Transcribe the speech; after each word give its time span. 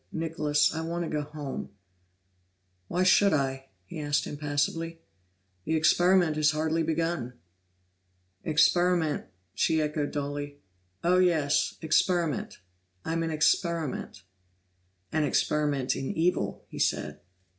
"Nicholas, 0.11 0.73
I 0.73 0.81
want 0.81 1.03
to 1.03 1.11
go 1.15 1.21
home." 1.21 1.69
"Why 2.87 3.03
should 3.03 3.33
I?" 3.33 3.69
he 3.85 3.99
asked 3.99 4.25
impassively. 4.25 4.99
"The 5.63 5.75
experiment 5.75 6.37
is 6.37 6.49
hardly 6.53 6.81
begun." 6.81 7.33
"Experiment?" 8.43 9.25
she 9.53 9.79
echoed 9.79 10.09
dully. 10.09 10.57
"Oh, 11.03 11.19
yes 11.19 11.75
experiment. 11.83 12.57
I'm 13.05 13.21
an 13.21 13.29
experiment." 13.29 14.23
"An 15.11 15.23
experiment 15.23 15.95
in 15.95 16.09
evil," 16.09 16.65
he 16.67 16.79
said. 16.79 17.19